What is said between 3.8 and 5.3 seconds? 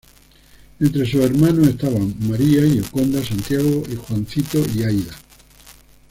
y Juancito y Aída.